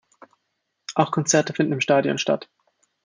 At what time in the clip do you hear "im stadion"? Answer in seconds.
1.73-2.17